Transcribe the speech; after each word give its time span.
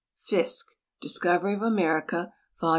Fiske, 0.17 0.79
Discovery 0.99 1.53
of 1.53 1.61
America," 1.61 2.33
vol. 2.59 2.69